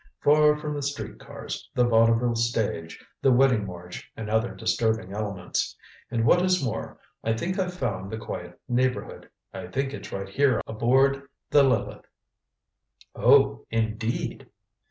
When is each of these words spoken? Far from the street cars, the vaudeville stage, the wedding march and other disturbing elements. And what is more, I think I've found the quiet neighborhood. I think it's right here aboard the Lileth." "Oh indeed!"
Far 0.19 0.57
from 0.57 0.73
the 0.73 0.81
street 0.81 1.19
cars, 1.19 1.69
the 1.75 1.83
vaudeville 1.85 2.33
stage, 2.33 3.05
the 3.21 3.31
wedding 3.31 3.67
march 3.67 4.11
and 4.17 4.31
other 4.31 4.55
disturbing 4.55 5.13
elements. 5.13 5.77
And 6.09 6.25
what 6.25 6.41
is 6.43 6.63
more, 6.63 6.97
I 7.23 7.33
think 7.33 7.59
I've 7.59 7.75
found 7.75 8.09
the 8.09 8.17
quiet 8.17 8.59
neighborhood. 8.67 9.29
I 9.53 9.67
think 9.67 9.93
it's 9.93 10.11
right 10.11 10.27
here 10.27 10.59
aboard 10.65 11.21
the 11.51 11.61
Lileth." 11.61 12.07
"Oh 13.13 13.67
indeed!" 13.69 14.47